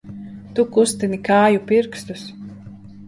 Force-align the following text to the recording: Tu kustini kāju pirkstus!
Tu 0.59 0.63
kustini 0.77 1.19
kāju 1.29 1.61
pirkstus! 1.73 2.25